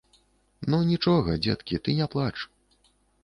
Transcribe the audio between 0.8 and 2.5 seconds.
нічога, дзеткі, ты не плач.